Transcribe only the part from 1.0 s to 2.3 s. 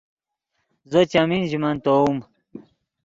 چیمین ژے مَنۡ تیووم